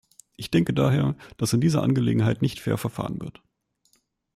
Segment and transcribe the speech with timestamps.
[0.35, 3.43] Ich denke daher, dass in dieser Angelegenheit nicht fair verfahren wird.